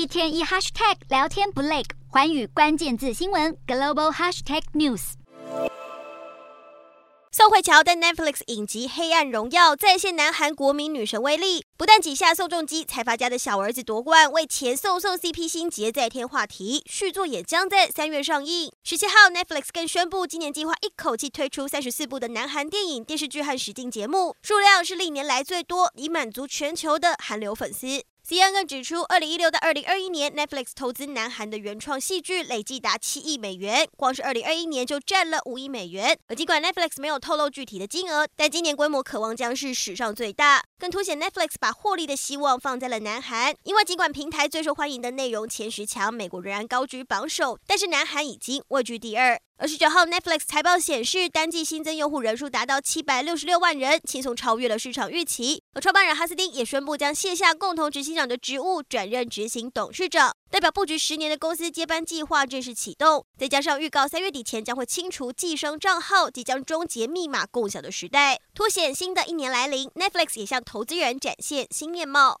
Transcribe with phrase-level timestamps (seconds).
[0.00, 5.12] 一天一 hashtag 聊天不累，环宇关键字新闻 global hashtag news。
[7.30, 16.82] 宋慧乔的 Netflix 影集《黑暗荣耀》再现南韩国民女神威力，不但挤下宋仲基财阀家的小儿子夺冠，为前宋宋 CP 心结再添话题。
[16.86, 18.72] 续作也将在三月上映。
[18.82, 28.02] 十七号，Netflix 更宣布，今年计划一口气推出三十四部的南韩电影、电视剧和实境节目，数量是历年来最多，以满足全球的韩流粉丝。
[28.26, 36.16] CNN 指出，二零一六到二零二一年，Netflix 投资南韩的原创戏剧累计达七亿美元，光是二零二一年就占了五亿美元。
[36.28, 43.54] 而尽管 Netflix 没有透露具体的金额，但今年规模可望将是史上最大，更凸显 Netflix 把获利的希望放在了南韩。
[43.64, 49.40] 因为尽管平台最受欢迎的内容前十强，美国仍然高居榜首，但是南韩已经位居第二。
[49.56, 55.59] 二十九号，Netflix 财报显示，单季新增用户人数达到七百六十六万人，轻松超越了市场预期。
[55.72, 63.24] 而创办人哈斯丁也宣布将卸下共同执行长的职务，转任执行董事长，代表布局十年的公司接班计划正式启动。
[63.38, 69.88] 再加上预告三月底前将会清除寄生账号，即将终结密码共享的时代，凸显新的一年来临。
[69.90, 72.38] Netflix 也向投资人展现新面貌。